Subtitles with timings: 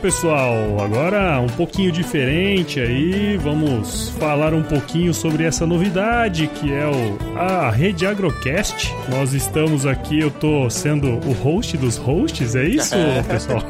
[0.00, 6.86] Pessoal, agora um pouquinho diferente aí, vamos falar um pouquinho sobre essa novidade que é
[6.86, 8.90] o, a Rede Agrocast.
[9.10, 12.94] Nós estamos aqui, eu tô sendo o host dos hosts, é isso,
[13.28, 13.62] pessoal?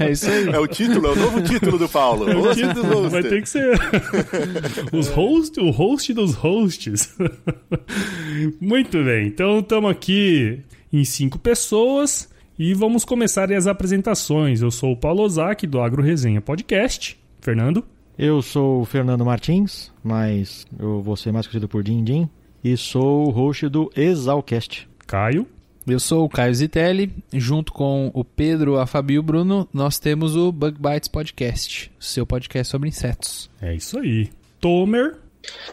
[0.00, 0.48] é isso aí.
[0.48, 2.26] É o título, é o novo título do Paulo.
[2.30, 3.78] É o título, vai ter que ser
[4.92, 7.16] os host, o host dos hosts.
[8.60, 10.58] Muito bem, então estamos aqui
[10.92, 12.28] em cinco pessoas.
[12.62, 14.60] E vamos começar as apresentações.
[14.60, 17.18] Eu sou o Paulo Ozaki, do Agro Resenha Podcast.
[17.40, 17.82] Fernando?
[18.18, 22.28] Eu sou o Fernando Martins, mas eu vou ser mais conhecido por Din Din.
[22.62, 24.86] E sou o host do Exalcast.
[25.06, 25.46] Caio?
[25.86, 29.98] Eu sou o Caio Zitelli, junto com o Pedro, a Fabi e o Bruno, nós
[29.98, 33.50] temos o Bug Bites Podcast, seu podcast sobre insetos.
[33.62, 34.28] É isso aí.
[34.60, 35.16] Tomer?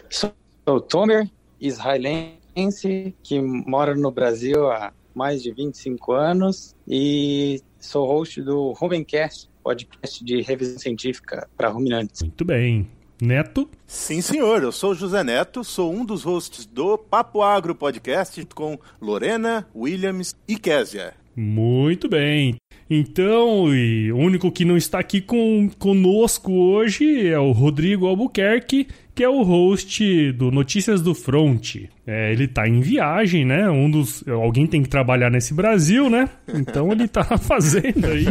[0.09, 0.31] Sou
[0.65, 1.29] o Tomer,
[1.59, 9.49] israelense, que mora no Brasil há mais de 25 anos e sou host do Rumencast,
[9.63, 12.21] podcast de revisão científica para ruminantes.
[12.21, 12.87] Muito bem.
[13.19, 13.67] Neto?
[13.87, 14.61] Sim, senhor.
[14.61, 20.35] Eu sou José Neto, sou um dos hosts do Papo Agro Podcast com Lorena, Williams
[20.47, 21.15] e Késia.
[21.35, 22.55] Muito bem.
[22.89, 29.23] Então, o único que não está aqui com, conosco hoje é o Rodrigo Albuquerque, que
[29.23, 31.77] é o host do Notícias do Front.
[32.05, 33.67] É, ele está em viagem, né?
[33.67, 36.29] Um dos, alguém tem que trabalhar nesse Brasil, né?
[36.47, 38.27] Então ele está fazendo aí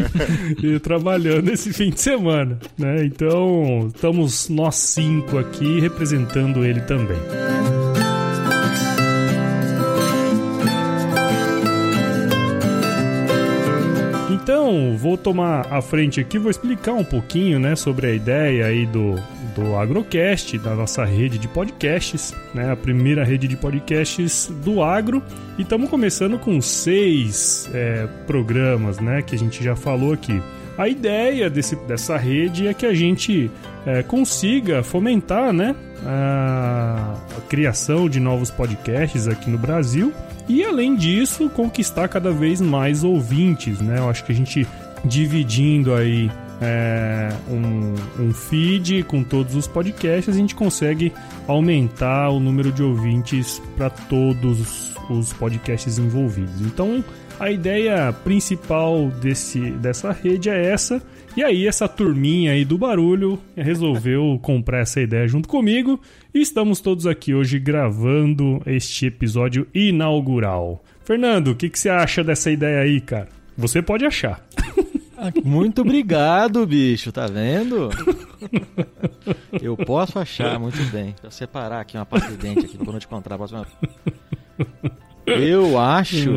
[0.63, 3.05] e trabalhando esse fim de semana, né?
[3.05, 7.19] Então, estamos nós cinco aqui representando ele também.
[14.47, 18.87] Então, vou tomar a frente aqui, vou explicar um pouquinho, né, sobre a ideia aí
[18.87, 19.17] do,
[19.57, 25.21] do Agrocast, da nossa rede de podcasts, né, a primeira rede de podcasts do agro.
[25.59, 30.41] E estamos começando com seis é, programas, né, que a gente já falou aqui.
[30.79, 33.51] A ideia desse, dessa rede é que a gente
[33.85, 35.75] é, consiga fomentar, né,
[36.05, 40.13] a, a criação de novos podcasts aqui no Brasil
[40.49, 43.99] e além disso, conquistar cada vez mais ouvintes, né?
[43.99, 44.67] Eu acho que a gente
[45.05, 46.31] dividindo aí
[46.61, 51.13] é, um, um, feed com todos os podcasts, a gente consegue
[51.47, 56.61] aumentar o número de ouvintes para todos os podcasts envolvidos.
[56.63, 57.05] Então,
[57.39, 61.03] a ideia principal desse, dessa rede é essa.
[61.37, 66.01] E aí, essa turminha aí do barulho resolveu comprar essa ideia junto comigo.
[66.33, 70.83] E estamos todos aqui hoje gravando este episódio inaugural.
[71.05, 73.29] Fernando, o que, que você acha dessa ideia aí, cara?
[73.55, 74.43] Você pode achar.
[75.45, 77.91] Muito obrigado, bicho, tá vendo?
[79.61, 81.07] Eu posso achar, muito bem.
[81.07, 83.39] Deixa eu separar aqui uma pasta de dente aqui não te encontrar.
[85.27, 86.31] Eu acho,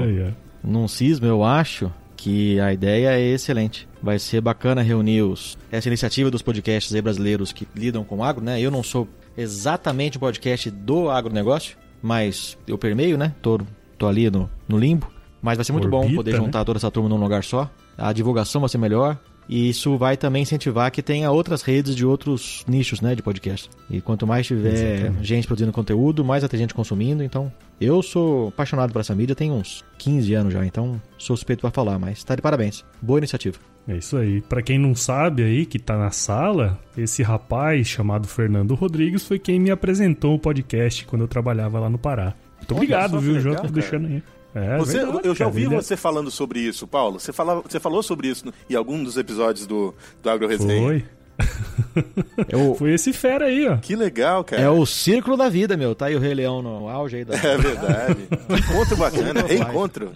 [0.64, 3.89] num cisma, eu acho que a ideia é excelente.
[4.02, 8.60] Vai ser bacana reunir os, essa iniciativa dos podcasts brasileiros que lidam com agro, né?
[8.60, 13.34] Eu não sou exatamente o podcast do agronegócio, mas eu permeio, né?
[13.42, 13.60] Tô,
[13.98, 15.12] tô ali no, no limbo.
[15.42, 16.38] Mas vai ser muito Orbita, bom poder né?
[16.38, 17.70] juntar toda essa turma num lugar só.
[17.98, 19.18] A divulgação vai ser melhor.
[19.50, 23.68] E isso vai também incentivar que tenha outras redes de outros nichos, né, de podcast.
[23.90, 25.28] E quanto mais tiver Exatamente.
[25.28, 27.24] gente produzindo conteúdo, mais vai ter gente consumindo.
[27.24, 27.52] Então,
[27.82, 31.72] eu sou apaixonado por essa mídia, tem uns 15 anos já, então sou suspeito para
[31.72, 32.86] falar, mas tá de parabéns.
[33.02, 33.58] Boa iniciativa.
[33.88, 34.40] É isso aí.
[34.42, 39.40] Para quem não sabe aí, que tá na sala, esse rapaz chamado Fernando Rodrigues foi
[39.40, 42.36] quem me apresentou o podcast quando eu trabalhava lá no Pará.
[42.58, 43.56] Muito obrigado, viu, João?
[43.56, 44.22] Tô deixando aí.
[44.54, 47.20] É, você, verdade, eu já ouvi cara, você falando sobre isso, Paulo.
[47.20, 49.94] Você, fala, você falou sobre isso em algum dos episódios do,
[50.24, 50.82] do Agro Resenha.
[50.82, 51.06] Foi.
[52.48, 53.78] É Foi esse fera aí, ó.
[53.78, 54.62] Que legal, cara.
[54.62, 55.96] É o círculo da vida, meu.
[55.96, 57.36] Tá aí o Rei Leão no auge aí da.
[57.36, 58.28] É verdade.
[58.50, 60.12] Encontro bacana, reencontro.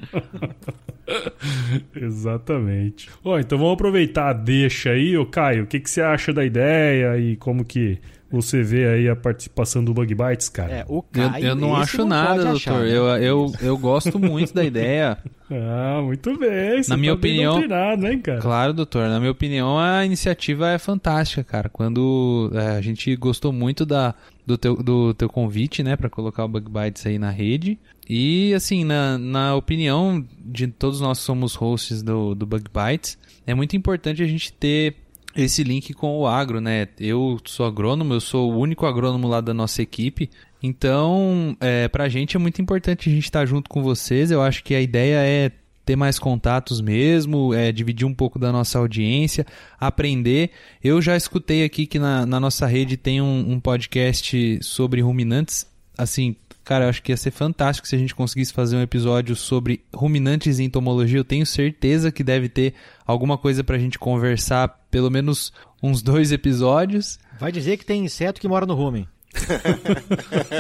[1.95, 3.09] Exatamente.
[3.23, 5.63] Ó, então vamos aproveitar a deixa aí, ô Caio.
[5.63, 7.99] O que, que você acha da ideia e como que
[8.33, 10.71] você vê aí a participação do Bug Bites, cara?
[10.73, 12.55] É, o Caio, eu, eu não acho não nada, doutor.
[12.55, 12.89] Achar, né?
[12.89, 15.17] eu, eu, eu gosto muito da ideia.
[15.55, 16.81] Ah, muito bem.
[16.81, 18.39] Você na minha tá opinião, hein, cara?
[18.39, 19.07] Claro, doutor.
[19.07, 21.69] Na minha opinião, a iniciativa é fantástica, cara.
[21.69, 24.15] Quando é, a gente gostou muito da,
[24.47, 27.77] do, teu, do teu convite, né, para colocar o Bug Bites aí na rede.
[28.09, 33.19] E, assim, na, na opinião de todos nós que somos hosts do, do Bug Bites,
[33.45, 34.95] é muito importante a gente ter
[35.35, 36.87] esse link com o agro, né?
[36.99, 40.29] Eu sou agrônomo, eu sou o único agrônomo lá da nossa equipe.
[40.61, 44.31] Então, é, pra gente é muito importante a gente estar junto com vocês.
[44.31, 45.51] Eu acho que a ideia é
[45.85, 49.45] ter mais contatos mesmo, é, dividir um pouco da nossa audiência,
[49.79, 50.51] aprender.
[50.81, 55.67] Eu já escutei aqui que na, na nossa rede tem um, um podcast sobre ruminantes.
[55.97, 59.35] Assim, Cara, eu acho que ia ser fantástico se a gente conseguisse fazer um episódio
[59.35, 61.19] sobre ruminantes e entomologia.
[61.19, 62.73] Eu tenho certeza que deve ter
[63.05, 65.51] alguma coisa pra gente conversar, pelo menos
[65.81, 67.19] uns dois episódios.
[67.39, 69.07] Vai dizer que tem inseto que mora no rumen.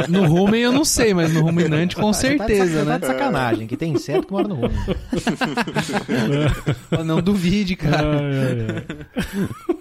[0.09, 2.91] no rumen eu não sei, mas no ruminante com certeza, tá né?
[2.93, 4.77] Tá de sacanagem, que tem inseto que mora no rumen.
[7.05, 8.19] não duvide, cara.
[8.19, 9.75] Ai, ai, ai.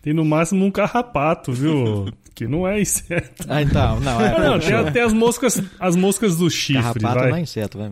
[0.00, 2.08] Tem no máximo um carrapato, viu?
[2.34, 3.44] Que não é inseto.
[3.46, 4.38] Ah, então, não, é.
[4.38, 7.00] não, tem até as moscas, as moscas do chifre.
[7.00, 7.30] Carrapato vai.
[7.30, 7.90] não é inseto, vai.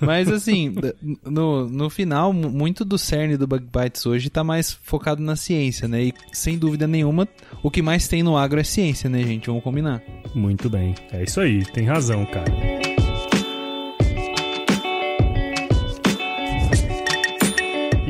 [0.00, 0.74] Mas assim,
[1.24, 5.88] no, no final, muito do cerne do Bug Bites hoje tá mais focado na ciência,
[5.88, 6.04] né?
[6.04, 7.26] E sem dúvida nenhuma,
[7.62, 9.46] o que mais tem no agro é ciência, né, gente?
[9.46, 10.02] Vamos combinar.
[10.34, 10.94] Muito bem.
[11.10, 12.81] É isso aí, tem razão, cara.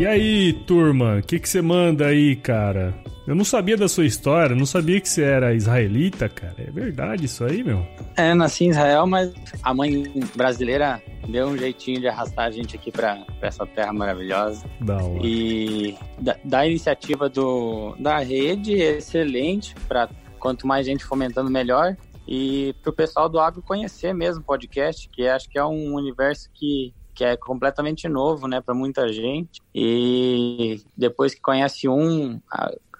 [0.03, 2.93] E aí, turma, o que você manda aí, cara?
[3.25, 6.57] Eu não sabia da sua história, não sabia que você era israelita, cara.
[6.59, 7.87] É verdade isso aí, meu?
[8.17, 9.33] É, nasci em Israel, mas
[9.63, 14.69] a mãe brasileira deu um jeitinho de arrastar a gente aqui para essa terra maravilhosa.
[14.81, 15.21] Da hora.
[15.25, 21.97] E da, da iniciativa do, da rede, excelente, para quanto mais gente fomentando, melhor.
[22.27, 25.95] E para o pessoal do agro conhecer mesmo o podcast, que acho que é um
[25.95, 29.61] universo que que é completamente novo, né, para muita gente.
[29.75, 32.41] E depois que conhece um,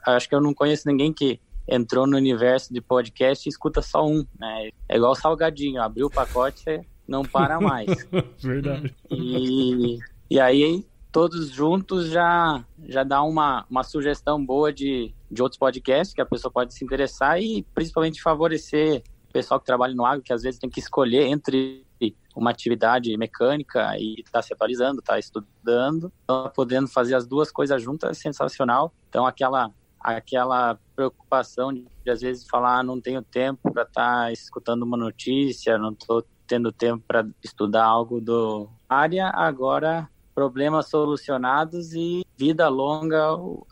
[0.07, 4.07] acho que eu não conheço ninguém que entrou no universo de podcast e escuta só
[4.07, 4.71] um, né?
[4.89, 7.87] É igual salgadinho, abriu o pacote, você não para mais.
[8.43, 8.95] Verdade.
[9.11, 9.99] E,
[10.31, 16.15] e aí todos juntos já já dá uma, uma sugestão boa de, de outros podcasts
[16.15, 20.23] que a pessoa pode se interessar e principalmente favorecer o pessoal que trabalha no agro,
[20.23, 21.87] que às vezes tem que escolher entre
[22.35, 27.83] uma atividade mecânica e está se atualizando, está estudando, então, podendo fazer as duas coisas
[27.83, 28.93] juntas é sensacional.
[29.09, 29.71] Então aquela
[30.01, 34.83] aquela preocupação de, de às vezes falar ah, não tenho tempo para estar tá escutando
[34.83, 42.25] uma notícia, não estou tendo tempo para estudar algo do área, agora problemas solucionados e
[42.37, 43.23] vida longa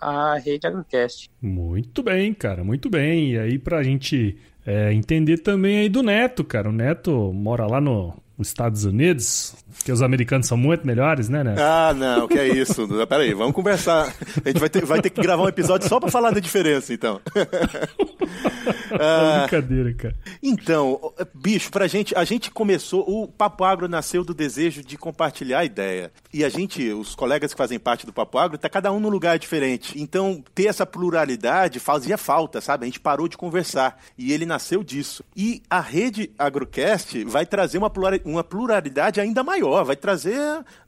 [0.00, 1.30] a rede Agrocast.
[1.40, 3.32] Muito bem, cara, muito bem.
[3.32, 6.68] E aí pra gente é, entender também aí do Neto, cara.
[6.68, 8.14] O Neto mora lá no,
[8.48, 9.54] Estados Unidos,
[9.84, 11.56] que os americanos são muito melhores, né, né?
[11.58, 12.88] Ah, não, que é isso.
[13.06, 14.14] Peraí, vamos conversar.
[14.44, 16.92] A gente vai ter, vai ter que gravar um episódio só para falar da diferença,
[16.92, 17.20] então.
[18.98, 20.16] ah, brincadeira, cara.
[20.42, 25.60] Então, bicho, pra gente, a gente começou, o Papo Agro nasceu do desejo de compartilhar
[25.60, 26.12] a ideia.
[26.32, 29.08] E a gente, os colegas que fazem parte do Papo Agro, tá cada um num
[29.08, 30.00] lugar diferente.
[30.00, 32.84] Então, ter essa pluralidade fazia falta, sabe?
[32.84, 34.00] A gente parou de conversar.
[34.16, 35.24] E ele nasceu disso.
[35.36, 40.38] E a rede Agrocast vai trazer uma pluralidade uma pluralidade ainda maior, vai trazer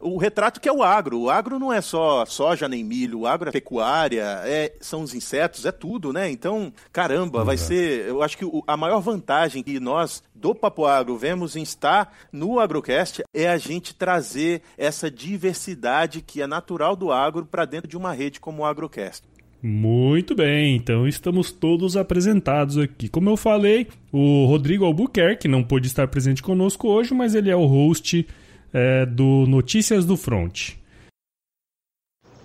[0.00, 1.20] o retrato que é o agro.
[1.20, 5.14] O agro não é só soja nem milho, o agro é pecuária, é, são os
[5.14, 6.30] insetos, é tudo, né?
[6.30, 7.44] Então, caramba, uhum.
[7.44, 8.06] vai ser.
[8.08, 12.58] Eu acho que a maior vantagem que nós do Papo Agro vemos em estar no
[12.58, 17.96] Agrocast é a gente trazer essa diversidade que é natural do agro para dentro de
[17.96, 19.22] uma rede como o Agrocast.
[19.62, 23.08] Muito bem, então estamos todos apresentados aqui.
[23.08, 27.54] Como eu falei, o Rodrigo Albuquerque não pôde estar presente conosco hoje, mas ele é
[27.54, 28.26] o host
[28.72, 30.72] é, do Notícias do Front.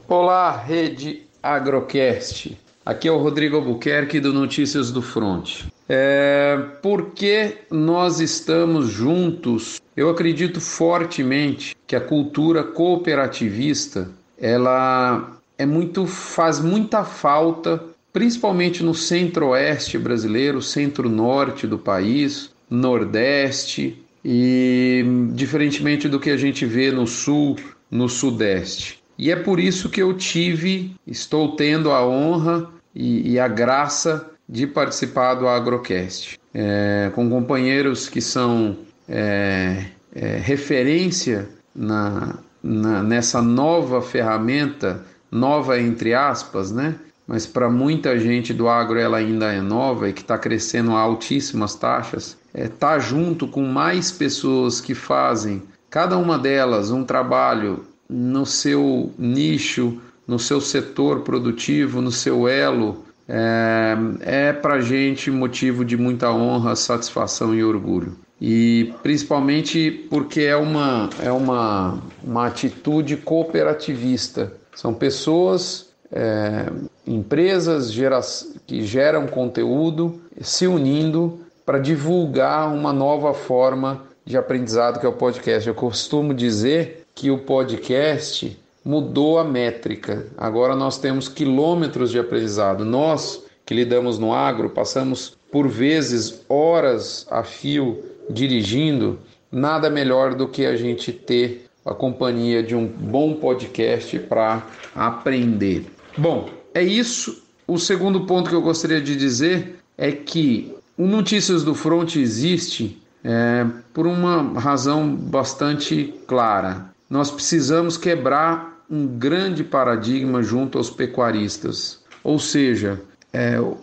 [0.08, 2.58] Olá, rede Agrocast.
[2.86, 5.66] Aqui é o Rodrigo Albuquerque do Notícias do Front.
[5.90, 9.82] É, por que nós estamos juntos?
[9.96, 18.94] Eu acredito fortemente que a cultura cooperativista ela é muito faz muita falta, principalmente no
[18.94, 27.56] centro-oeste brasileiro, centro-norte do país, nordeste e diferentemente do que a gente vê no sul,
[27.90, 29.02] no sudeste.
[29.18, 34.30] E é por isso que eu tive, estou tendo a honra e, e a graça
[34.48, 38.76] de participar do Agrocast, é, com companheiros que são
[39.08, 46.96] é, é, referência na, na, nessa nova ferramenta nova entre aspas, né?
[47.26, 51.00] Mas para muita gente do agro ela ainda é nova e que está crescendo a
[51.00, 52.38] altíssimas taxas.
[52.58, 55.62] É tá junto com mais pessoas que fazem
[55.92, 63.06] cada uma delas um trabalho no seu nicho, no seu setor produtivo, no seu elo,
[63.30, 68.18] é, é para gente motivo de muita honra, satisfação e orgulho.
[68.42, 76.68] E principalmente porque é uma, é uma, uma atitude cooperativista são pessoas é,
[77.06, 78.22] empresas gera,
[78.66, 85.14] que geram conteúdo se unindo para divulgar uma nova forma de aprendizado que é o
[85.14, 85.68] podcast.
[85.68, 90.28] Eu costumo dizer que o podcast mudou a métrica.
[90.38, 92.86] Agora nós temos quilômetros de aprendizado.
[92.86, 99.20] Nós que lidamos no agro passamos por vezes horas a fio dirigindo.
[99.52, 105.86] Nada melhor do que a gente ter a companhia de um bom podcast para aprender.
[106.18, 107.44] Bom, é isso.
[107.68, 113.02] O segundo ponto que eu gostaria de dizer é que o Notícias do Front existe
[113.24, 116.90] é, por uma razão bastante clara.
[117.10, 123.00] Nós precisamos quebrar um grande paradigma junto aos pecuaristas, ou seja,
[123.32, 123.78] é, o,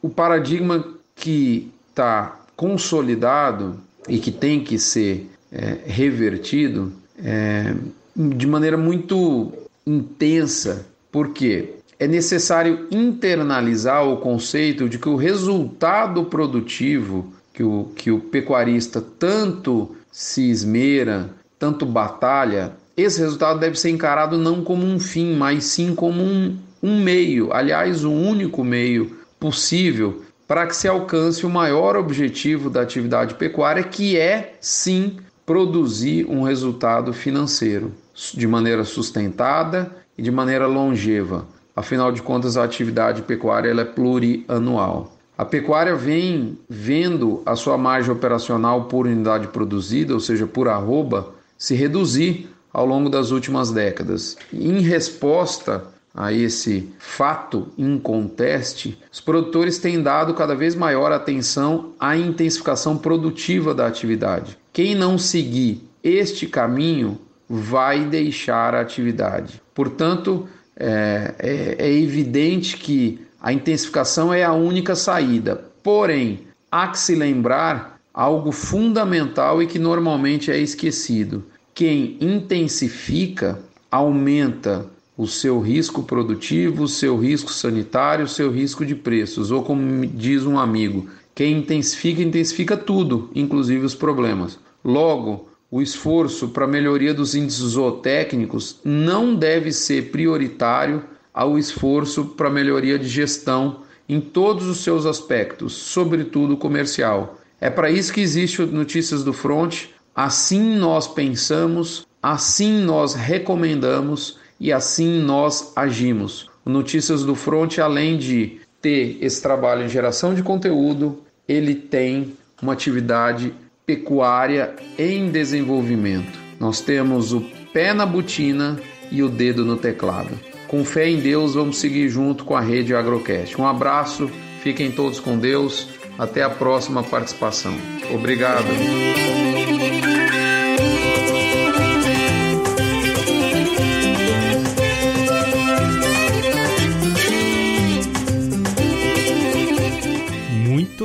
[0.00, 0.84] o paradigma
[1.16, 3.78] que está consolidado
[4.08, 7.74] e que tem que ser é, revertido é,
[8.14, 9.52] de maneira muito
[9.86, 18.10] intensa, porque é necessário internalizar o conceito de que o resultado produtivo que o, que
[18.10, 21.30] o pecuarista tanto se esmera,
[21.60, 26.58] tanto batalha, esse resultado deve ser encarado não como um fim, mas sim como um,
[26.82, 32.68] um meio, aliás, o um único meio possível para que se alcance o maior objetivo
[32.68, 37.92] da atividade pecuária, que é sim produzir um resultado financeiro
[38.34, 41.46] de maneira sustentada e de maneira longeva.
[41.74, 45.16] Afinal de contas, a atividade pecuária ela é plurianual.
[45.36, 51.34] A pecuária vem vendo a sua margem operacional por unidade produzida, ou seja, por arroba,
[51.56, 54.36] se reduzir ao longo das últimas décadas.
[54.52, 62.16] Em resposta a esse fato inconteste, os produtores têm dado cada vez maior atenção à
[62.16, 64.58] intensificação produtiva da atividade.
[64.72, 69.62] Quem não seguir este caminho vai deixar a atividade.
[69.74, 75.64] Portanto, é, é, é evidente que a intensificação é a única saída.
[75.82, 81.44] Porém, há que se lembrar algo fundamental e que normalmente é esquecido.
[81.74, 83.58] Quem intensifica
[83.90, 84.86] aumenta
[85.16, 90.06] o seu risco produtivo, o seu risco sanitário, o seu risco de preços, ou como
[90.06, 94.58] diz um amigo, quem intensifica, intensifica tudo, inclusive os problemas.
[94.84, 101.02] Logo, o esforço para melhoria dos índices zootécnicos não deve ser prioritário
[101.32, 107.38] ao esforço para melhoria de gestão em todos os seus aspectos, sobretudo comercial.
[107.58, 109.86] É para isso que existe o Notícias do Front.
[110.14, 116.50] Assim nós pensamos, assim nós recomendamos e assim nós agimos.
[116.66, 122.36] O Notícias do Front, além de ter esse trabalho em geração de conteúdo, ele tem
[122.60, 123.54] uma atividade
[123.86, 126.38] pecuária em desenvolvimento.
[126.58, 127.40] Nós temos o
[127.72, 128.78] pé na botina
[129.10, 130.38] e o dedo no teclado.
[130.68, 133.60] Com fé em Deus, vamos seguir junto com a rede Agrocast.
[133.60, 134.30] Um abraço,
[134.62, 135.88] fiquem todos com Deus.
[136.18, 137.74] Até a próxima participação.
[138.14, 138.66] Obrigado.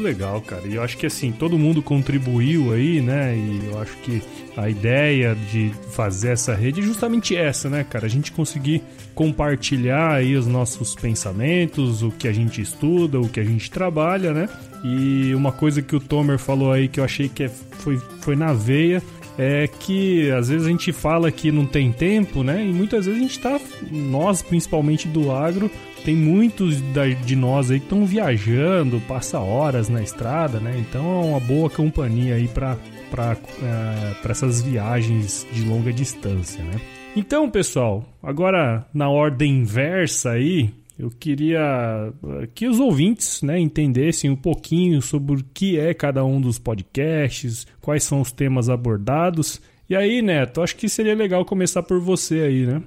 [0.08, 0.66] Legal, cara.
[0.66, 3.36] E eu acho que assim, todo mundo contribuiu aí, né?
[3.36, 4.22] E eu acho que
[4.56, 8.06] a ideia de fazer essa rede é justamente essa, né, cara?
[8.06, 8.82] A gente conseguir
[9.14, 14.34] compartilhar aí os nossos pensamentos, o que a gente estuda, o que a gente trabalha,
[14.34, 14.50] né?
[14.84, 18.36] E uma coisa que o Tomer falou aí que eu achei que é, foi, foi
[18.36, 19.02] na veia
[19.38, 22.66] é que às vezes a gente fala que não tem tempo, né?
[22.66, 23.60] E muitas vezes a gente tá,
[23.92, 25.70] nós principalmente do agro,
[26.08, 26.82] tem muitos
[27.26, 30.78] de nós aí que estão viajando, passa horas na estrada, né?
[30.80, 32.78] Então é uma boa companhia aí para
[33.12, 36.80] para é, essas viagens de longa distância, né?
[37.14, 42.14] Então, pessoal, agora na ordem inversa aí, eu queria
[42.56, 47.68] que os ouvintes né, entendessem um pouquinho sobre o que é cada um dos podcasts,
[47.82, 49.62] quais são os temas abordados.
[49.90, 52.82] E aí, Neto, acho que seria legal começar por você aí, né?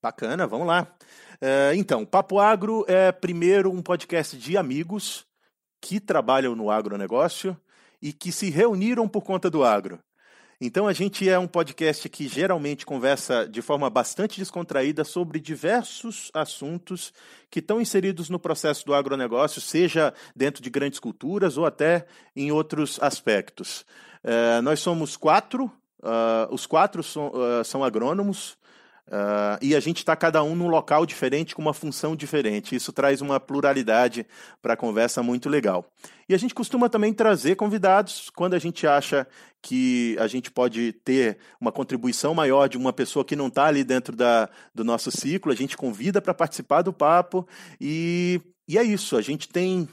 [0.00, 0.86] Bacana, vamos lá.
[1.40, 5.26] É, então, Papo Agro é primeiro um podcast de amigos
[5.80, 7.56] que trabalham no agronegócio
[8.00, 9.98] e que se reuniram por conta do agro.
[10.60, 16.30] Então, a gente é um podcast que geralmente conversa de forma bastante descontraída sobre diversos
[16.32, 17.12] assuntos
[17.50, 22.52] que estão inseridos no processo do agronegócio, seja dentro de grandes culturas ou até em
[22.52, 23.84] outros aspectos.
[24.22, 25.66] É, nós somos quatro,
[26.00, 28.56] uh, os quatro são, uh, são agrônomos.
[29.06, 32.74] Uh, e a gente está cada um num local diferente, com uma função diferente.
[32.74, 34.26] Isso traz uma pluralidade
[34.62, 35.84] para a conversa muito legal.
[36.28, 39.26] E a gente costuma também trazer convidados quando a gente acha
[39.60, 43.84] que a gente pode ter uma contribuição maior de uma pessoa que não está ali
[43.84, 45.52] dentro da, do nosso ciclo.
[45.52, 47.46] A gente convida para participar do papo.
[47.78, 49.16] E, e é isso.
[49.16, 49.86] A gente tem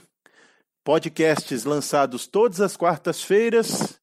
[0.84, 4.00] podcasts lançados todas as quartas-feiras.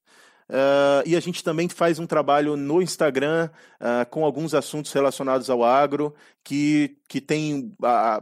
[0.48, 3.50] Uh, e a gente também faz um trabalho no Instagram
[3.80, 7.74] uh, com alguns assuntos relacionados ao agro, que, que tem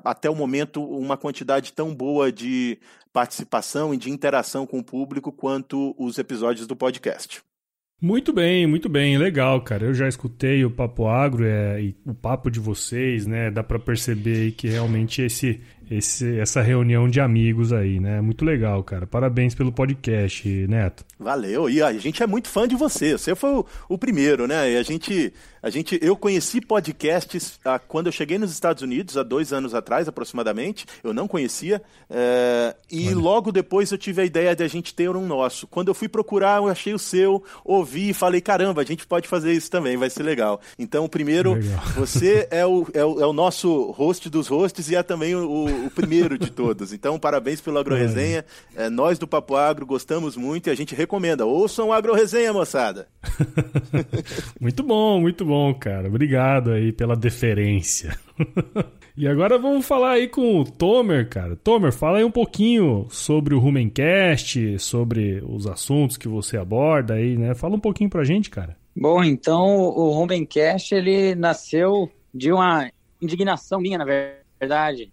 [0.04, 2.78] até o momento uma quantidade tão boa de
[3.12, 7.42] participação e de interação com o público quanto os episódios do podcast.
[8.00, 9.86] Muito bem, muito bem, legal, cara.
[9.86, 13.50] Eu já escutei o Papo Agro é, e o papo de vocês, né?
[13.50, 18.20] Dá para perceber que realmente esse esse, essa reunião de amigos aí, né?
[18.20, 19.06] Muito legal, cara.
[19.06, 21.04] Parabéns pelo podcast, Neto.
[21.18, 21.70] Valeu.
[21.70, 23.12] E a gente é muito fã de você.
[23.12, 24.72] Você foi o, o primeiro, né?
[24.72, 29.16] E a gente, a gente, eu conheci podcasts ah, quando eu cheguei nos Estados Unidos
[29.16, 30.86] há dois anos atrás, aproximadamente.
[31.04, 31.80] Eu não conhecia.
[32.10, 33.16] É, e Olha.
[33.16, 35.66] logo depois eu tive a ideia de a gente ter um nosso.
[35.68, 39.28] Quando eu fui procurar, eu achei o seu, ouvi e falei, caramba, a gente pode
[39.28, 40.60] fazer isso também, vai ser legal.
[40.78, 41.84] Então, primeiro, legal.
[41.94, 45.75] você é o, é o, é o nosso host dos hosts e é também o
[45.84, 46.92] o primeiro de todos.
[46.92, 48.44] Então, parabéns pelo AgroResenha.
[48.74, 51.44] É, nós do Papo Agro gostamos muito e a gente recomenda.
[51.44, 53.08] Ouçam o AgroResenha, moçada.
[54.60, 56.08] muito bom, muito bom, cara.
[56.08, 58.18] Obrigado aí pela deferência.
[59.18, 61.56] E agora vamos falar aí com o Tomer, cara.
[61.56, 67.34] Tomer, fala aí um pouquinho sobre o Rumencast, sobre os assuntos que você aborda aí,
[67.34, 67.54] né?
[67.54, 68.76] Fala um pouquinho pra gente, cara.
[68.94, 72.90] Bom, então o Rumencast, ele nasceu de uma
[73.20, 75.10] indignação minha, na verdade,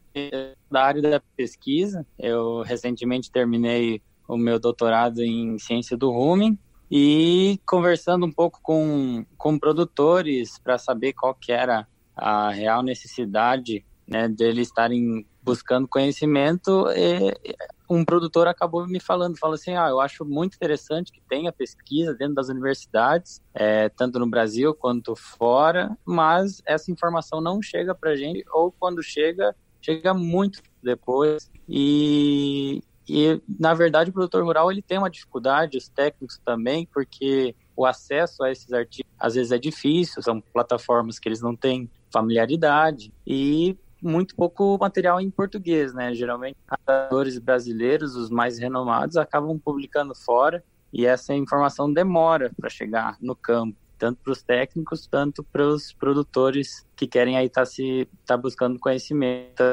[0.70, 2.05] da área da pesquisa.
[2.17, 6.58] Eu recentemente terminei o meu doutorado em ciência do rumen
[6.89, 13.86] e conversando um pouco com, com produtores para saber qual que era a real necessidade
[14.08, 16.88] né, deles estarem buscando conhecimento,
[17.89, 22.13] um produtor acabou me falando, falou assim, ah, eu acho muito interessante que tenha pesquisa
[22.13, 28.15] dentro das universidades, é, tanto no Brasil quanto fora, mas essa informação não chega para
[28.15, 34.82] gente, ou quando chega, chega muito depois e, e na verdade o produtor rural ele
[34.82, 39.58] tem uma dificuldade, os técnicos também, porque o acesso a esses artigos às vezes é
[39.58, 46.13] difícil, são plataformas que eles não têm familiaridade e muito pouco material em português, né?
[46.13, 53.17] Geralmente, autores brasileiros, os mais renomados, acabam publicando fora e essa informação demora para chegar
[53.22, 57.66] no campo tanto para os técnicos, tanto para os produtores que querem aí estar tá
[57.66, 59.63] se tá buscando conhecimento.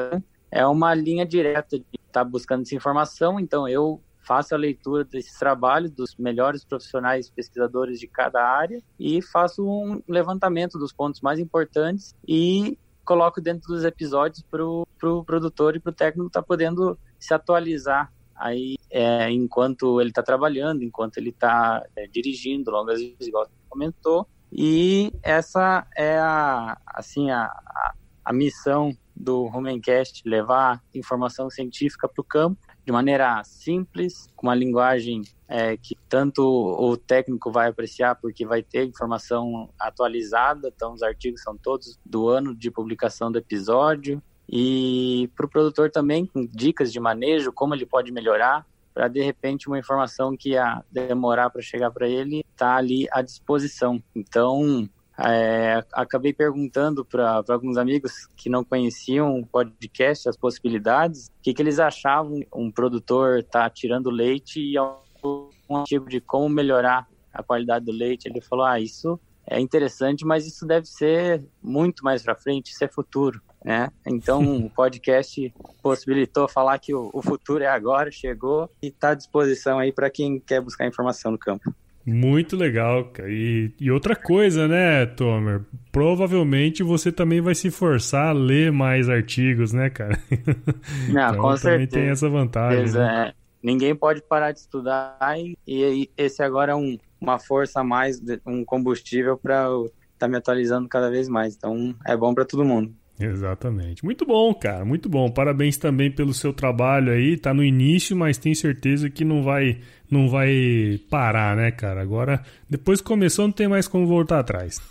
[0.49, 5.03] É uma linha direta de estar tá buscando essa informação, então eu faço a leitura
[5.03, 11.19] desses trabalhos dos melhores profissionais pesquisadores de cada área e faço um levantamento dos pontos
[11.19, 16.27] mais importantes e coloco dentro dos episódios para o pro produtor e para o técnico
[16.27, 22.07] estar tá podendo se atualizar aí é, enquanto ele está trabalhando, enquanto ele está é,
[22.07, 24.27] dirigindo longas igual comentou.
[24.51, 27.93] E essa é a, assim, a, a,
[28.25, 34.55] a missão do Rumencast, levar informação científica para o campo de maneira simples, com uma
[34.55, 41.03] linguagem é, que tanto o técnico vai apreciar, porque vai ter informação atualizada, então os
[41.03, 46.45] artigos são todos do ano de publicação do episódio, e para o produtor também, com
[46.45, 51.49] dicas de manejo, como ele pode melhorar, para de repente uma informação que ia demorar
[51.49, 54.01] para chegar para ele tá ali à disposição.
[54.15, 61.41] Então, é, acabei perguntando para alguns amigos que não conheciam o podcast, as possibilidades, o
[61.41, 67.07] que, que eles achavam um produtor tá tirando leite e um tipo de como melhorar
[67.33, 68.27] a qualidade do leite.
[68.27, 72.83] Ele falou: ah, isso é interessante, mas isso deve ser muito mais para frente, isso
[72.83, 73.89] é futuro né?
[74.05, 79.15] Então o podcast possibilitou falar que o, o futuro é agora, chegou e está à
[79.15, 81.73] disposição aí para quem quer buscar informação no campo.
[82.03, 83.29] Muito legal, cara.
[83.29, 85.61] E, e, outra coisa, né, Tomer?
[85.91, 90.19] Provavelmente você também vai se forçar a ler mais artigos, né, cara?
[91.13, 92.91] Não, então, com também tem essa vantagem.
[92.91, 93.27] Né?
[93.27, 93.33] É.
[93.61, 98.19] Ninguém pode parar de estudar e, e esse agora é um, uma força a mais,
[98.45, 101.55] um combustível para estar tá me atualizando cada vez mais.
[101.55, 102.93] Então é bom para todo mundo.
[103.19, 104.03] Exatamente.
[104.03, 105.29] Muito bom, cara, muito bom.
[105.29, 107.37] Parabéns também pelo seu trabalho aí.
[107.37, 109.79] Tá no início, mas tenho certeza que não vai
[110.09, 112.01] não vai parar, né, cara?
[112.01, 114.81] Agora, depois que começou, não tem mais como voltar atrás.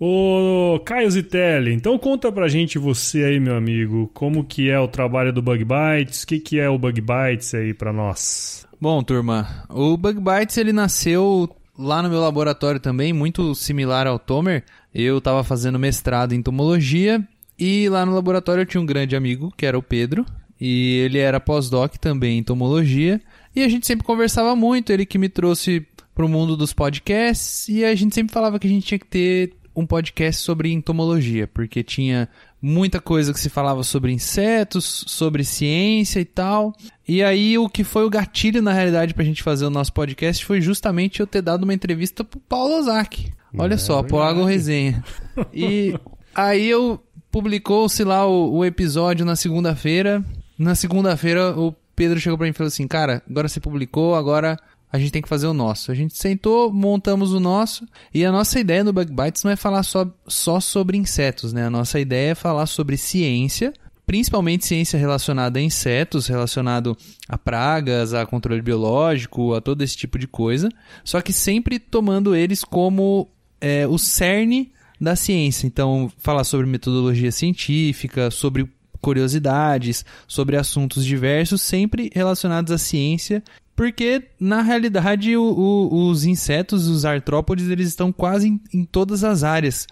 [0.00, 4.88] Ô, Caio Zitelli, então conta pra gente você aí, meu amigo, como que é o
[4.88, 8.66] trabalho do Bug Bites, o que que é o Bug Bites aí pra nós?
[8.80, 14.18] Bom, turma, o Bug Bites ele nasceu lá no meu laboratório também, muito similar ao
[14.18, 17.26] Tomer, eu estava fazendo mestrado em entomologia
[17.58, 20.24] e lá no laboratório eu tinha um grande amigo, que era o Pedro,
[20.60, 23.20] e ele era pós-doc também em entomologia,
[23.54, 27.68] e a gente sempre conversava muito, ele que me trouxe para o mundo dos podcasts,
[27.68, 31.48] e a gente sempre falava que a gente tinha que ter um podcast sobre entomologia,
[31.48, 32.28] porque tinha
[32.64, 36.72] muita coisa que se falava sobre insetos, sobre ciência e tal.
[37.06, 40.42] E aí o que foi o gatilho na realidade pra gente fazer o nosso podcast
[40.42, 43.30] foi justamente eu ter dado uma entrevista pro Paulo Ozaki.
[43.56, 45.04] Olha é, só, é Polago Resenha.
[45.52, 45.94] E
[46.34, 50.24] aí eu publicou-se lá o, o episódio na segunda-feira.
[50.58, 54.58] Na segunda-feira o Pedro chegou para mim e falou assim: "Cara, agora você publicou, agora
[54.94, 55.90] a gente tem que fazer o nosso.
[55.90, 59.56] A gente sentou, montamos o nosso, e a nossa ideia no Bug Bites não é
[59.56, 61.66] falar só, só sobre insetos, né?
[61.66, 63.72] A nossa ideia é falar sobre ciência,
[64.06, 66.96] principalmente ciência relacionada a insetos, relacionado
[67.28, 70.68] a pragas, a controle biológico, a todo esse tipo de coisa,
[71.02, 73.28] só que sempre tomando eles como
[73.60, 75.66] é, o cerne da ciência.
[75.66, 83.42] Então, falar sobre metodologia científica, sobre curiosidades, sobre assuntos diversos, sempre relacionados à ciência
[83.76, 89.24] porque, na realidade, o, o, os insetos, os artrópodes, eles estão quase em, em, todas
[89.24, 89.86] as áreas.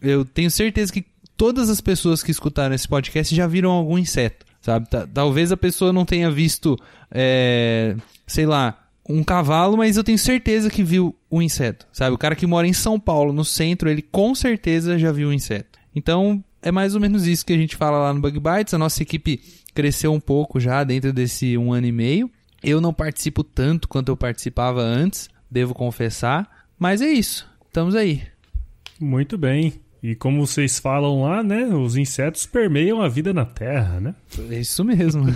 [0.00, 1.04] Eu tenho certeza que
[1.36, 4.86] todas as pessoas que escutaram esse podcast já viram algum inseto, sabe?
[5.12, 6.78] Talvez a pessoa não tenha visto,
[7.10, 12.14] é, sei lá, um cavalo, mas eu tenho certeza que viu um inseto, sabe?
[12.14, 15.32] O cara que mora em São Paulo, no centro, ele com certeza já viu um
[15.32, 15.78] inseto.
[15.94, 18.74] Então, é mais ou menos isso que a gente fala lá no Bug Bites.
[18.74, 19.40] A nossa equipe
[19.74, 22.30] cresceu um pouco já dentro desse um ano e meio.
[22.62, 27.48] Eu não participo tanto quanto eu participava antes, devo confessar, mas é isso.
[27.66, 28.22] Estamos aí.
[29.00, 29.74] Muito bem.
[30.02, 31.66] E como vocês falam lá, né?
[31.66, 34.16] Os insetos permeiam a vida na Terra, né?
[34.50, 35.24] É isso mesmo.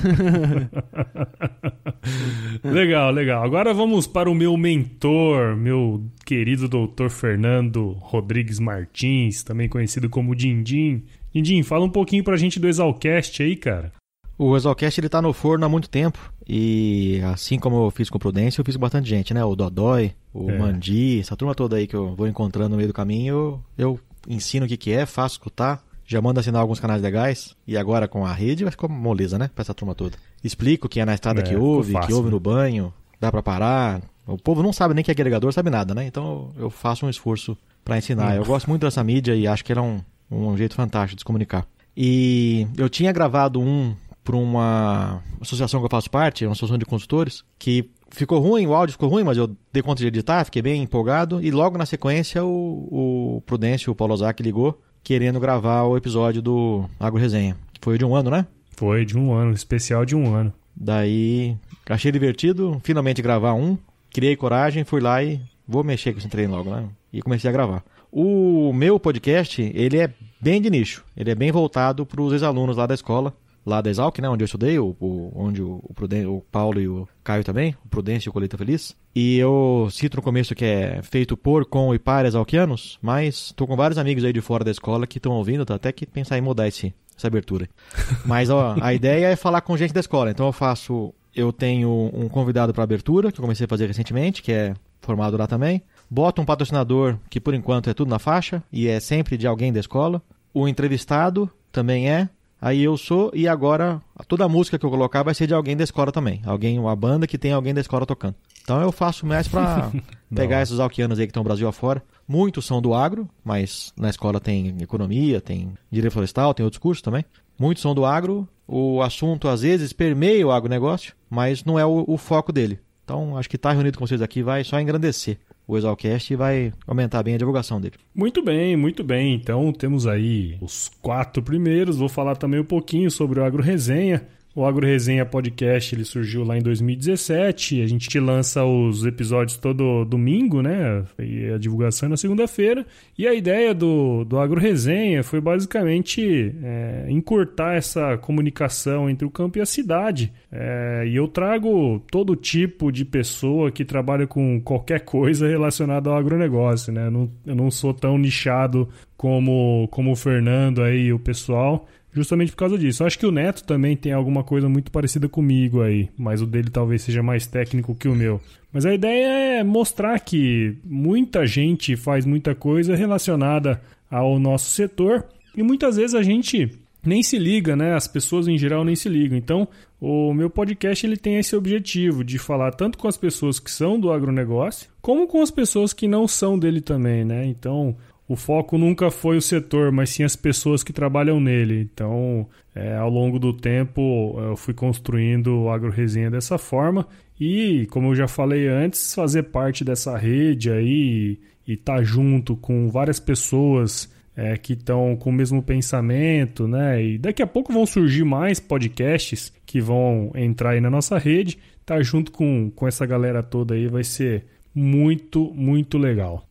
[2.64, 3.44] legal, legal.
[3.44, 10.34] Agora vamos para o meu mentor, meu querido doutor Fernando Rodrigues Martins, também conhecido como
[10.34, 11.04] Dindim.
[11.32, 13.92] Dindim, fala um pouquinho pra gente do Exalcast aí, cara.
[14.38, 16.18] O Exalcast ele tá no forno há muito tempo.
[16.46, 19.44] E assim como eu fiz com o Prudência, eu fiz com bastante gente, né?
[19.44, 20.58] O Dodói, o é.
[20.58, 24.00] Mandi, essa turma toda aí que eu vou encontrando no meio do caminho, eu, eu
[24.28, 27.56] ensino o que, que é, faço escutar, já mando assinar alguns canais legais.
[27.66, 29.50] E agora com a rede vai ficar moleza, né?
[29.54, 30.16] Pra essa turma toda.
[30.44, 32.32] Explico que é na estrada é, que ouve, fácil, que ouve né?
[32.32, 34.02] no banho, dá para parar.
[34.26, 36.06] O povo não sabe nem que é agregador, sabe nada, né?
[36.06, 38.34] Então eu faço um esforço para ensinar.
[38.34, 38.36] Hum.
[38.36, 41.20] Eu gosto muito dessa mídia e acho que ela é um, um jeito fantástico de
[41.20, 41.66] se comunicar.
[41.96, 46.84] E eu tinha gravado um para uma associação que eu faço parte, uma associação de
[46.84, 50.60] consultores, que ficou ruim, o áudio ficou ruim, mas eu dei conta de editar, fiquei
[50.60, 51.40] bem empolgado.
[51.40, 56.42] E logo na sequência o, o Prudêncio, o Paulo Ozaki ligou, querendo gravar o episódio
[56.42, 57.56] do Agro Resenha.
[57.80, 58.44] Foi de um ano, né?
[58.72, 60.52] Foi de um ano, especial de um ano.
[60.74, 61.56] Daí
[61.88, 63.78] achei divertido, finalmente gravar um.
[64.10, 66.84] Criei coragem, fui lá e vou mexer com esse treino logo, né?
[67.12, 67.84] E comecei a gravar.
[68.10, 71.04] O meu podcast, ele é bem de nicho.
[71.16, 73.32] Ele é bem voltado para os ex-alunos lá da escola
[73.66, 76.80] lá da Exalc, né, onde eu estudei, o, o onde o, o, Pruden o Paulo
[76.80, 78.96] e o Caio também, o Prudêncio e o Colheita Feliz.
[79.12, 83.66] E eu cito no começo que é feito por, com e para exalquianos, mas tô
[83.66, 86.38] com vários amigos aí de fora da escola que estão ouvindo, tá até que pensar
[86.38, 87.68] em mudar esse, essa abertura.
[88.24, 92.10] Mas ó, a ideia é falar com gente da escola, então eu faço, eu tenho
[92.14, 95.82] um convidado para abertura, que eu comecei a fazer recentemente, que é formado lá também.
[96.08, 99.72] Boto um patrocinador, que por enquanto é tudo na faixa, e é sempre de alguém
[99.72, 100.22] da escola.
[100.54, 102.28] O entrevistado também é,
[102.60, 105.76] Aí eu sou, e agora toda a música que eu colocar vai ser de alguém
[105.76, 106.40] da escola também.
[106.44, 108.34] Alguém, uma banda que tem alguém da escola tocando.
[108.62, 109.92] Então eu faço mais pra
[110.34, 112.02] pegar esses alquianos aí que estão no Brasil afora.
[112.26, 117.02] Muitos são do agro, mas na escola tem economia, tem direito florestal, tem outros cursos
[117.02, 117.24] também.
[117.58, 122.04] Muitos são do agro, o assunto às vezes permeia o agronegócio, mas não é o,
[122.06, 122.80] o foco dele.
[123.04, 126.72] Então acho que estar tá reunido com vocês aqui vai só engrandecer o Exalcast vai
[126.86, 127.94] aumentar bem a divulgação dele.
[128.14, 129.34] Muito bem, muito bem.
[129.34, 131.96] Então temos aí os quatro primeiros.
[131.96, 134.26] Vou falar também um pouquinho sobre o Agro Resenha.
[134.56, 137.82] O Agro Resenha Podcast ele surgiu lá em 2017.
[137.82, 141.04] A gente lança os episódios todo domingo, né?
[141.18, 142.86] E a divulgação é na segunda-feira.
[143.18, 149.30] E a ideia do, do Agro Resenha foi basicamente é, encurtar essa comunicação entre o
[149.30, 150.32] campo e a cidade.
[150.50, 156.16] É, e eu trago todo tipo de pessoa que trabalha com qualquer coisa relacionada ao
[156.16, 157.08] agronegócio, né?
[157.08, 158.88] Eu não, eu não sou tão nichado
[159.18, 161.86] como, como o Fernando aí, o pessoal
[162.16, 163.04] justamente por causa disso.
[163.04, 166.70] Acho que o Neto também tem alguma coisa muito parecida comigo aí, mas o dele
[166.70, 168.40] talvez seja mais técnico que o meu.
[168.72, 175.26] Mas a ideia é mostrar que muita gente faz muita coisa relacionada ao nosso setor
[175.54, 176.70] e muitas vezes a gente
[177.04, 177.94] nem se liga, né?
[177.94, 179.36] As pessoas em geral nem se ligam.
[179.36, 179.68] Então,
[180.00, 184.00] o meu podcast ele tem esse objetivo de falar tanto com as pessoas que são
[184.00, 187.46] do agronegócio, como com as pessoas que não são dele também, né?
[187.46, 187.94] Então,
[188.28, 191.88] o foco nunca foi o setor, mas sim as pessoas que trabalham nele.
[191.92, 197.06] Então, é, ao longo do tempo, eu fui construindo o AgroResenha dessa forma.
[197.38, 202.56] E, como eu já falei antes, fazer parte dessa rede aí e estar tá junto
[202.56, 207.02] com várias pessoas é, que estão com o mesmo pensamento, né?
[207.02, 211.58] E daqui a pouco vão surgir mais podcasts que vão entrar aí na nossa rede.
[211.84, 216.46] Tá junto com, com essa galera toda aí vai ser muito, muito legal.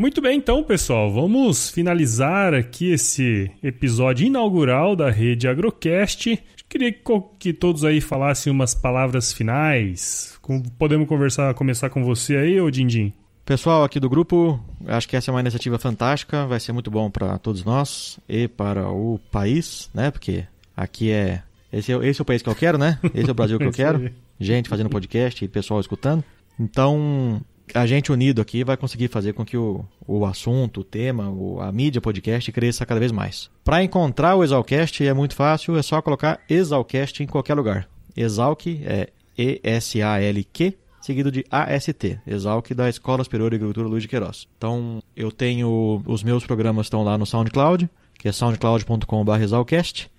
[0.00, 6.42] Muito bem, então, pessoal, vamos finalizar aqui esse episódio inaugural da rede Agrocast.
[6.66, 6.90] Queria
[7.38, 10.40] que todos aí falassem umas palavras finais.
[10.78, 13.12] Podemos conversar, começar com você aí, ô Dindim?
[13.44, 17.10] Pessoal aqui do grupo, acho que essa é uma iniciativa fantástica, vai ser muito bom
[17.10, 20.10] para todos nós e para o país, né?
[20.10, 22.98] Porque aqui é esse, é esse é o país que eu quero, né?
[23.14, 24.10] Esse é o Brasil que eu quero.
[24.40, 26.24] Gente fazendo podcast e pessoal escutando.
[26.58, 27.40] Então,
[27.74, 31.60] a gente unido aqui vai conseguir fazer com que o, o assunto, o tema, o,
[31.60, 33.50] a mídia podcast cresça cada vez mais.
[33.64, 37.88] Para encontrar o Exalcast é muito fácil, é só colocar Exalcast em qualquer lugar.
[38.16, 44.46] Exalc é E-S-A-L-Q, seguido de AST, Exalc da Escola Superior de Agricultura Luiz de Queiroz.
[44.56, 50.10] Então, eu tenho, os meus programas estão lá no SoundCloud, que é soundcloud.com.br exalcast.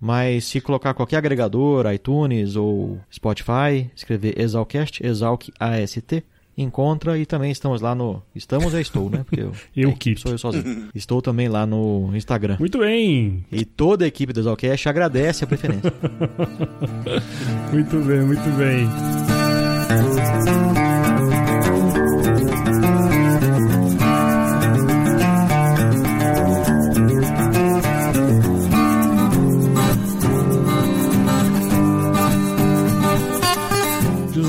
[0.00, 6.22] Mas se colocar qualquer agregador, iTunes ou Spotify, escrever Exalcast, Exalc AST,
[6.58, 8.20] encontra e também estamos lá no.
[8.34, 9.24] Estamos, eu estou, né?
[9.24, 10.88] Porque eu, eu que sou eu sozinho.
[10.94, 12.56] Estou também lá no Instagram.
[12.58, 13.44] Muito bem!
[13.50, 15.92] E toda a equipe do Exalcast agradece a preferência.
[17.72, 18.88] muito bem, muito bem.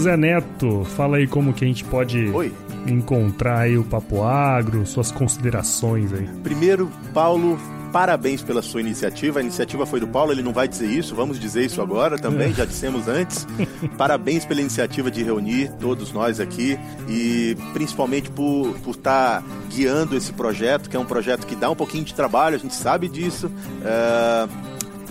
[0.09, 2.51] José Neto, fala aí como que a gente pode Oi.
[2.87, 6.27] encontrar aí o Papo Agro, suas considerações aí.
[6.41, 7.59] Primeiro, Paulo,
[7.91, 9.39] parabéns pela sua iniciativa.
[9.39, 12.51] A iniciativa foi do Paulo, ele não vai dizer isso, vamos dizer isso agora também,
[12.55, 13.45] já dissemos antes.
[13.99, 20.17] parabéns pela iniciativa de reunir todos nós aqui e principalmente por estar por tá guiando
[20.17, 23.07] esse projeto, que é um projeto que dá um pouquinho de trabalho, a gente sabe
[23.07, 23.51] disso.
[23.83, 24.68] É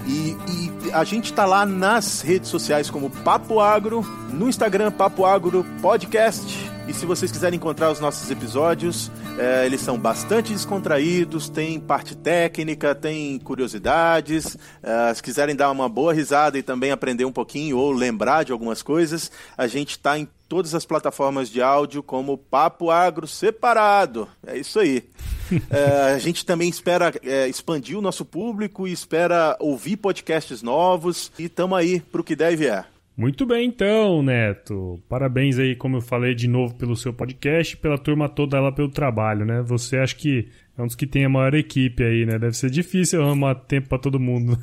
[0.09, 5.27] e, e a gente está lá nas redes sociais como Papo Agro, no Instagram Papo
[5.27, 6.69] Agro Podcast.
[6.89, 12.17] E se vocês quiserem encontrar os nossos episódios, é, eles são bastante descontraídos, tem parte
[12.17, 14.57] técnica, tem curiosidades.
[14.83, 18.53] É, se quiserem dar uma boa risada e também aprender um pouquinho ou lembrar de
[18.53, 24.27] algumas coisas, a gente está em todas as plataformas de áudio como Papo Agro Separado.
[24.47, 25.05] É isso aí.
[25.71, 31.31] é, a gente também espera é, expandir o nosso público e espera ouvir podcasts novos
[31.39, 32.85] e estamos aí para o que deve é.
[33.17, 35.03] Muito bem, então, Neto.
[35.09, 38.71] Parabéns aí, como eu falei de novo, pelo seu podcast e pela turma toda lá
[38.71, 39.61] pelo trabalho, né?
[39.63, 42.39] Você acha que é um dos que tem a maior equipe aí, né?
[42.39, 44.57] Deve ser difícil arrumar tempo para todo mundo.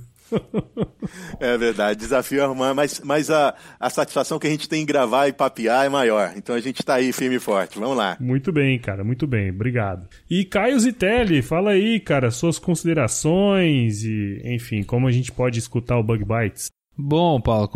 [1.40, 4.86] É verdade, desafio é arrumar, mas, mas a, a satisfação que a gente tem em
[4.86, 6.34] gravar e papear é maior.
[6.36, 7.80] Então a gente está aí firme e forte.
[7.80, 8.18] Vamos lá.
[8.20, 10.08] Muito bem, cara, muito bem, obrigado.
[10.30, 15.98] E Caio Zitelli, fala aí, cara, suas considerações e, enfim, como a gente pode escutar
[15.98, 16.70] o Bug Bites.
[16.98, 17.70] Bom, Paulo,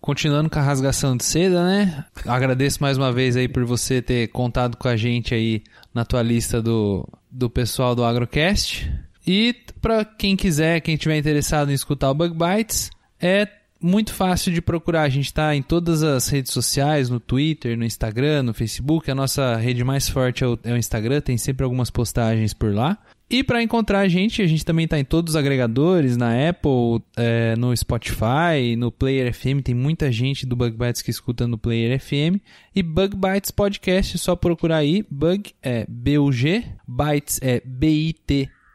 [0.00, 2.04] continuando com a rasgação de seda, né?
[2.26, 5.62] Agradeço mais uma vez aí por você ter contado com a gente aí
[5.94, 8.90] na tua lista do, do pessoal do Agrocast.
[9.26, 13.48] E para quem quiser, quem tiver interessado em escutar o Bug Bites, é
[13.80, 15.02] muito fácil de procurar.
[15.02, 19.10] A gente está em todas as redes sociais, no Twitter, no Instagram, no Facebook.
[19.10, 22.74] A nossa rede mais forte é o, é o Instagram, tem sempre algumas postagens por
[22.74, 22.98] lá.
[23.28, 27.02] E para encontrar a gente, a gente também está em todos os agregadores, na Apple,
[27.16, 29.62] é, no Spotify, no Player FM.
[29.62, 32.40] Tem muita gente do Bug Bites que escuta no Player FM.
[32.74, 35.04] E Bug Bites Podcast, só procurar aí.
[35.10, 37.60] Bug é B-U-G, Bytes é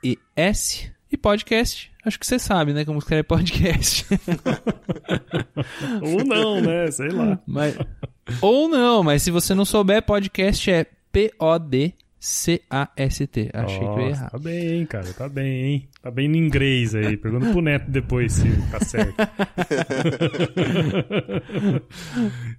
[0.01, 0.91] B-I-T-E-S.
[1.11, 2.85] E podcast, acho que você sabe, né?
[2.85, 4.05] Como escreve podcast.
[6.03, 6.91] ou não, né?
[6.91, 7.39] Sei lá.
[7.47, 7.75] Mas,
[8.39, 13.49] ou não, mas se você não souber, podcast é P-O-D C-A-S-T.
[13.53, 14.29] Achei Nossa, que eu ia errar.
[14.29, 15.11] Tá bem, hein, cara.
[15.13, 15.89] Tá bem, hein?
[16.01, 17.17] Tá bem no inglês aí.
[17.17, 19.15] Pergunta pro Neto depois se tá certo.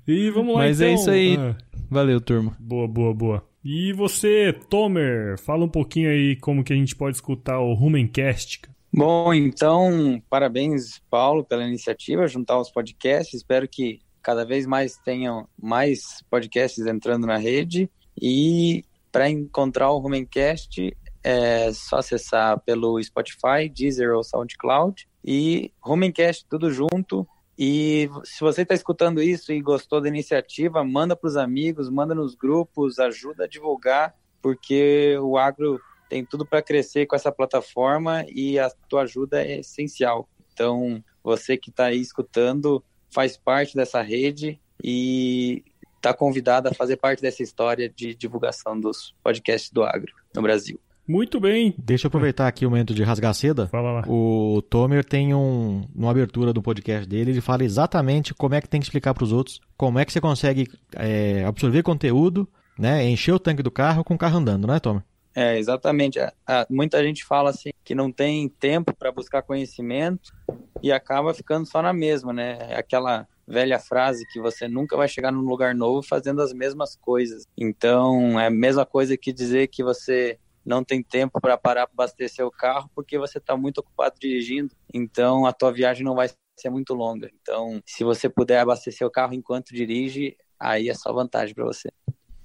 [0.08, 0.90] e vamos lá, Mas é então.
[0.90, 1.36] é isso aí.
[1.36, 1.54] Ah.
[1.90, 2.56] Valeu, turma.
[2.58, 3.49] Boa, boa, boa.
[3.64, 8.62] E você, Tomer, fala um pouquinho aí como que a gente pode escutar o Rumencast.
[8.92, 13.34] Bom, então, parabéns, Paulo, pela iniciativa, juntar os podcasts.
[13.34, 17.88] Espero que cada vez mais tenham mais podcasts entrando na rede.
[18.20, 26.46] E para encontrar o Rumencast é só acessar pelo Spotify, Deezer ou SoundCloud e Rumencast
[26.48, 27.26] tudo junto.
[27.62, 32.14] E se você está escutando isso e gostou da iniciativa, manda para os amigos, manda
[32.14, 38.24] nos grupos, ajuda a divulgar, porque o agro tem tudo para crescer com essa plataforma
[38.34, 40.26] e a tua ajuda é essencial.
[40.54, 45.62] Então, você que está aí escutando faz parte dessa rede e
[45.96, 50.80] está convidado a fazer parte dessa história de divulgação dos podcasts do agro no Brasil.
[51.10, 51.74] Muito bem.
[51.76, 53.66] Deixa eu aproveitar aqui o momento de rasgar seda.
[53.66, 54.04] Fala lá.
[54.06, 58.68] O Tomer tem um, uma abertura do podcast dele, ele fala exatamente como é que
[58.68, 63.04] tem que explicar para os outros, como é que você consegue é, absorver conteúdo, né,
[63.08, 65.02] encher o tanque do carro com o carro andando, não é, Tomer?
[65.34, 66.20] É, exatamente.
[66.68, 70.32] muita gente fala assim que não tem tempo para buscar conhecimento
[70.80, 72.72] e acaba ficando só na mesma, né?
[72.76, 77.48] Aquela velha frase que você nunca vai chegar num lugar novo fazendo as mesmas coisas.
[77.58, 82.04] Então, é a mesma coisa que dizer que você não tem tempo para parar para
[82.04, 84.74] abastecer o carro porque você está muito ocupado dirigindo.
[84.92, 87.30] Então, a tua viagem não vai ser muito longa.
[87.40, 91.88] Então, se você puder abastecer o carro enquanto dirige, aí é só vantagem para você.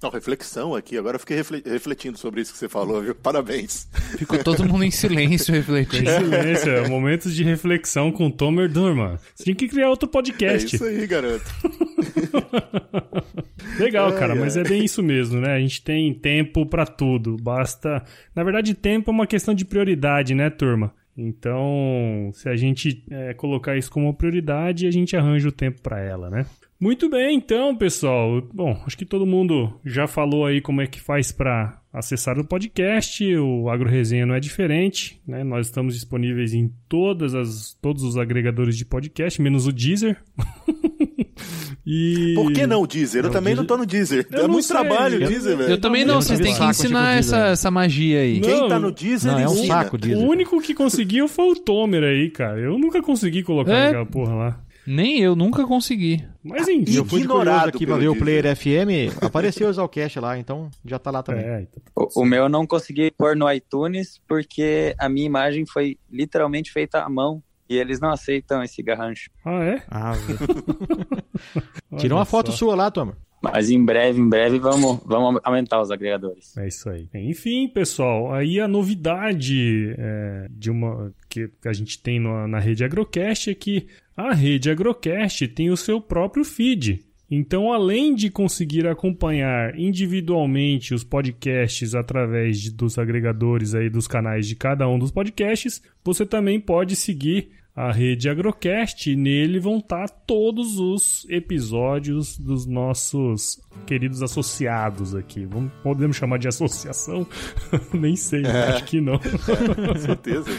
[0.01, 0.97] Não, reflexão aqui.
[0.97, 3.15] Agora eu fiquei refletindo sobre isso que você falou, viu?
[3.15, 3.87] Parabéns.
[4.17, 6.09] Ficou todo mundo em silêncio refletindo.
[6.09, 9.17] Em silêncio, é, momentos de reflexão com Tomer Durman.
[9.33, 10.75] Você tinha que criar outro podcast.
[10.75, 11.45] É isso aí, garoto.
[13.79, 15.53] Legal, cara, mas é bem isso mesmo, né?
[15.53, 17.37] A gente tem tempo para tudo.
[17.37, 18.03] Basta.
[18.33, 20.93] Na verdade, tempo é uma questão de prioridade, né, turma?
[21.17, 26.01] Então, se a gente é, colocar isso como prioridade, a gente arranja o tempo para
[26.01, 26.45] ela, né?
[26.79, 28.41] Muito bem, então, pessoal.
[28.53, 32.45] Bom, acho que todo mundo já falou aí como é que faz para acessar o
[32.45, 33.23] podcast.
[33.37, 35.41] O Agro Resenha não é diferente, né?
[35.41, 40.21] Nós estamos disponíveis em todas as, todos os agregadores de podcast, menos o Deezer.
[41.85, 42.33] e...
[42.33, 43.25] Por que não o Deezer?
[43.25, 43.57] Eu também Deezer...
[43.57, 44.27] não tô no Deezer.
[44.31, 44.75] Eu é muito sei.
[44.75, 45.69] trabalho o Deezer, velho.
[45.69, 48.39] Eu também não, vocês têm que ensinar essa, essa magia aí.
[48.39, 50.23] Não, Quem tá no Deezer, não, é um saco Deezer.
[50.23, 52.59] O único que conseguiu foi o Tomer aí, cara.
[52.59, 53.87] Eu nunca consegui colocar é...
[53.89, 54.65] aquela porra lá.
[54.87, 56.23] Nem eu, nunca consegui.
[56.43, 56.95] Mas enfim.
[56.95, 60.99] Eu fui ignorado aqui pra ver o Player FM, apareceu o Exalcast lá, então já
[60.99, 61.43] tá lá também.
[61.43, 65.65] É, então o, o, meu eu não consegui pôr no iTunes porque a minha imagem
[65.65, 67.41] foi literalmente feita à mão.
[67.67, 69.29] E eles não aceitam esse garrancho.
[69.43, 69.83] Ah, é?
[69.89, 70.13] Ah,
[71.97, 72.57] Tira uma foto só.
[72.57, 73.17] sua lá, Toma.
[73.41, 76.57] Mas em breve, em breve, vamos, vamos aumentar os agregadores.
[76.57, 77.07] É isso aí.
[77.13, 82.83] Enfim, pessoal, aí a novidade é, de uma que a gente tem na, na rede
[82.83, 87.05] Agrocast é que a rede Agrocast tem o seu próprio feed.
[87.29, 94.47] Então, além de conseguir acompanhar individualmente os podcasts através de, dos agregadores aí dos canais
[94.47, 99.79] de cada um dos podcasts, você também pode seguir a rede Agrocast e nele vão
[99.79, 105.45] estar todos os episódios dos nossos queridos associados aqui.
[105.45, 107.27] Vamos, podemos chamar de associação?
[107.91, 108.69] Nem sei, é.
[108.69, 109.19] acho que não.
[109.19, 110.49] Com certeza.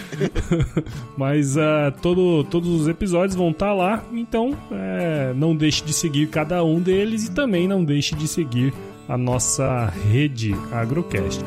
[1.17, 6.29] Mas uh, todo, todos os episódios vão estar lá, então é, não deixe de seguir
[6.29, 8.75] cada um deles e também não deixe de seguir
[9.09, 11.43] a nossa rede Agrocast.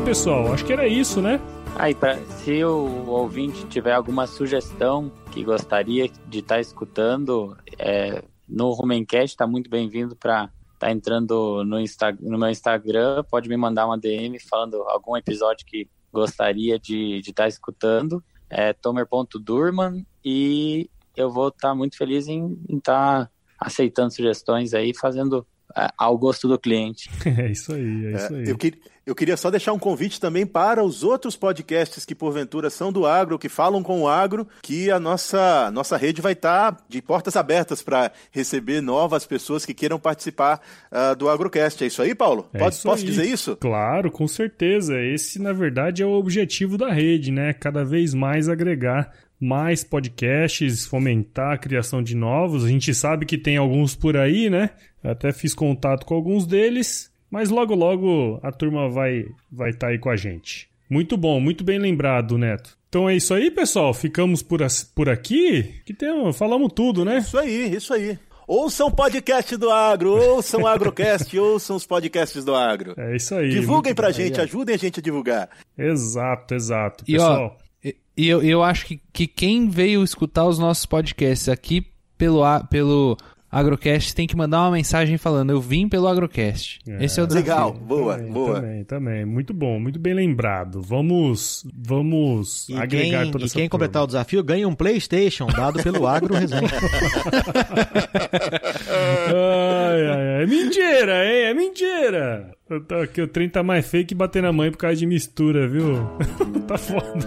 [0.00, 0.52] Bem, pessoal.
[0.52, 1.40] Acho que era isso, né?
[1.76, 8.22] Aí, pra, se o ouvinte tiver alguma sugestão que gostaria de estar tá escutando, é,
[8.48, 13.24] no Rumencast está muito bem-vindo para estar tá entrando no, Insta, no meu Instagram.
[13.30, 18.22] Pode me mandar uma DM falando algum episódio que gostaria de estar tá escutando.
[18.48, 24.92] É tomer.durman e eu vou estar tá muito feliz em estar tá aceitando sugestões aí,
[24.94, 27.10] fazendo é, ao gosto do cliente.
[27.38, 28.44] É isso aí, é isso aí.
[28.44, 28.74] É, eu, que,
[29.10, 33.06] eu, queria só deixar um convite também para os outros podcasts que porventura são do
[33.06, 37.02] agro, que falam com o agro, que a nossa, nossa rede vai estar tá de
[37.02, 41.82] portas abertas para receber novas pessoas que queiram participar uh, do AgroCast.
[41.82, 42.48] É isso aí, Paulo?
[42.52, 43.10] É Pode, isso posso aí.
[43.10, 43.56] dizer isso?
[43.56, 45.00] Claro, com certeza.
[45.00, 47.52] Esse, na verdade, é o objetivo da rede, né?
[47.52, 52.64] Cada vez mais agregar mais podcasts, fomentar a criação de novos.
[52.64, 54.70] A gente sabe que tem alguns por aí, né?
[55.02, 59.92] Até fiz contato com alguns deles, mas logo logo a turma vai vai estar tá
[59.92, 60.68] aí com a gente.
[60.88, 62.76] Muito bom, muito bem lembrado, Neto.
[62.88, 63.94] Então é isso aí, pessoal.
[63.94, 64.60] Ficamos por,
[64.94, 65.80] por aqui.
[65.86, 67.18] Que tem, falamos tudo, né?
[67.18, 68.18] Isso aí, isso aí.
[68.48, 72.94] Ouçam o podcast do Agro, ouçam o Agrocast, ouçam os podcasts do Agro.
[72.98, 73.50] É isso aí.
[73.50, 75.48] Divulguem pra gente, ajudem a gente a divulgar.
[75.78, 77.04] Exato, exato.
[77.06, 77.56] E pessoal.
[77.56, 77.70] ó,
[78.16, 81.86] e eu, eu acho que, que quem veio escutar os nossos podcasts aqui
[82.18, 83.16] pelo, pelo
[83.50, 86.78] Agrocast tem que mandar uma mensagem falando: Eu vim pelo Agrocast.
[86.88, 87.04] É.
[87.04, 87.50] Esse é o desafio.
[87.50, 88.54] Legal, boa, também, boa.
[88.60, 89.24] Também, também.
[89.24, 90.80] Muito bom, muito bem lembrado.
[90.80, 94.04] Vamos, vamos E agregar quem, toda e essa quem completar turma.
[94.04, 96.60] o desafio ganha um PlayStation dado pelo Agro Resenha.
[98.90, 100.42] Ai, ai, ai.
[100.42, 101.42] É mentira, hein?
[101.46, 102.50] É mentira.
[102.86, 105.66] Tô aqui, o trem tá mais feio que bater na mãe por causa de mistura,
[105.66, 106.08] viu?
[106.68, 107.02] tá foda.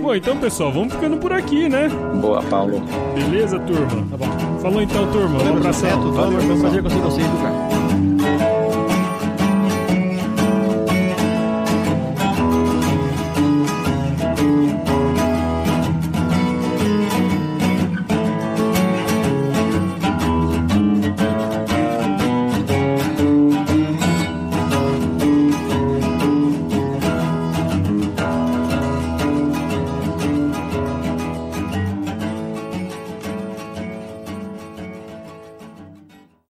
[0.00, 1.90] Bom, então, pessoal, vamos ficando por aqui, né?
[2.22, 2.80] Boa, Paulo.
[3.14, 4.08] Beleza, turma?
[4.10, 4.58] Tá bom.
[4.60, 5.42] Falou então, turma.
[5.42, 5.90] Um abração.
[5.90, 7.26] Neto, Valeu, foi um prazer conhecer vocês?